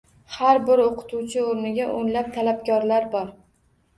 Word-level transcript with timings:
Har 0.35 0.59
bir 0.69 0.79
oʻqituvchi 0.85 1.43
oʻrniga 1.49 1.87
oʻnlab 1.97 2.31
talabgorlar 2.37 3.05
bor 3.15 3.29